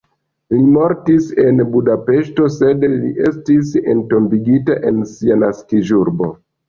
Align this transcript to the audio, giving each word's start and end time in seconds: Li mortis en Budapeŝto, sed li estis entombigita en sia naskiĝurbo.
Li 0.53 0.61
mortis 0.75 1.27
en 1.43 1.59
Budapeŝto, 1.75 2.47
sed 2.55 2.87
li 3.05 3.13
estis 3.31 3.75
entombigita 3.95 4.79
en 4.93 5.05
sia 5.13 5.39
naskiĝurbo. 5.47 6.33